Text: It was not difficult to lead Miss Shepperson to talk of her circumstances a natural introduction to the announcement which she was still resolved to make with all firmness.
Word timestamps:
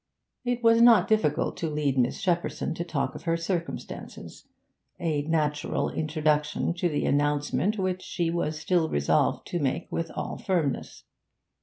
It 0.43 0.63
was 0.63 0.81
not 0.81 1.07
difficult 1.07 1.55
to 1.57 1.69
lead 1.69 1.95
Miss 1.95 2.19
Shepperson 2.19 2.73
to 2.73 2.83
talk 2.83 3.13
of 3.13 3.25
her 3.25 3.37
circumstances 3.37 4.47
a 4.99 5.21
natural 5.21 5.91
introduction 5.91 6.73
to 6.73 6.89
the 6.89 7.05
announcement 7.05 7.77
which 7.77 8.01
she 8.01 8.31
was 8.31 8.59
still 8.59 8.89
resolved 8.89 9.45
to 9.49 9.59
make 9.59 9.87
with 9.91 10.09
all 10.15 10.39
firmness. 10.39 11.03